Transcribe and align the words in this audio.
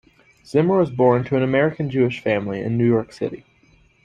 Zimmer 0.47 0.79
was 0.79 0.89
born 0.89 1.23
to 1.25 1.35
an 1.37 1.43
American 1.43 1.87
Jewish 1.91 2.21
family 2.21 2.59
in 2.59 2.75
New 2.75 2.87
York 2.87 3.13
City. 3.13 3.45